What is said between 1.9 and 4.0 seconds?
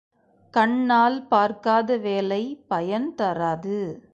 வேலை பயன் தராது.